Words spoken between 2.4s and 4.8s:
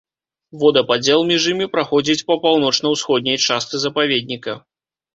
паўночна-ўсходняй частцы запаведніка.